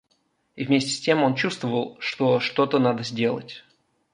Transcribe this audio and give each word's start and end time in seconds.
И 0.55 0.65
вместе 0.65 0.89
с 0.89 0.99
тем 0.99 1.21
он 1.21 1.35
чувствовал, 1.35 1.95
что 1.99 2.39
что-то 2.39 2.79
надо 2.79 3.03
сделать. 3.03 3.63